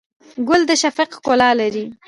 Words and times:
ګل 0.47 0.61
د 0.69 0.71
شفق 0.81 1.09
ښکلا 1.17 1.49
لري. 1.59 1.85